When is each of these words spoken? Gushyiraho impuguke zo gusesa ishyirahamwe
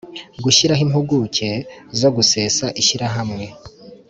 Gushyiraho 0.43 0.81
impuguke 0.87 1.49
zo 1.99 2.09
gusesa 2.15 2.65
ishyirahamwe 2.81 3.45